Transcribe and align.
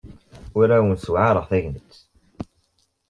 Ur 0.59 0.67
awen-ssewɛaṛeɣ 0.75 1.45
tagnit. 1.49 1.93